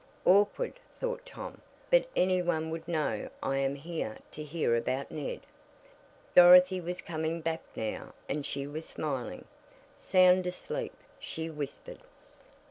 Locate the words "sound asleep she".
9.95-11.51